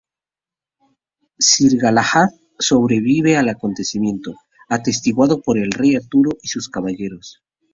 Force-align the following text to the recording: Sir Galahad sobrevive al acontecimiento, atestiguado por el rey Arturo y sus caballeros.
Sir 1.37 1.77
Galahad 1.77 2.29
sobrevive 2.57 3.37
al 3.37 3.49
acontecimiento, 3.49 4.33
atestiguado 4.67 5.43
por 5.43 5.59
el 5.59 5.71
rey 5.71 5.95
Arturo 5.95 6.31
y 6.41 6.47
sus 6.47 6.69
caballeros. 6.69 7.43